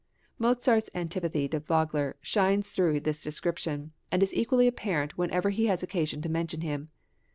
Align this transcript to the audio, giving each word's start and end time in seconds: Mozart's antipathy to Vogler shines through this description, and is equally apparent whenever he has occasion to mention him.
Mozart's 0.39 0.89
antipathy 0.95 1.47
to 1.49 1.59
Vogler 1.59 2.15
shines 2.23 2.71
through 2.71 3.01
this 3.01 3.21
description, 3.21 3.91
and 4.11 4.23
is 4.23 4.33
equally 4.33 4.65
apparent 4.65 5.15
whenever 5.15 5.51
he 5.51 5.67
has 5.67 5.83
occasion 5.83 6.23
to 6.23 6.27
mention 6.29 6.61
him. 6.61 6.89